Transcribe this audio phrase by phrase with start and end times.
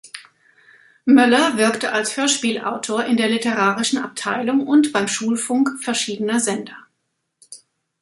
[1.05, 6.75] Möller wirkte als Hörspielautor in der literarischen Abteilung und beim Schulfunk verschiedener Sender.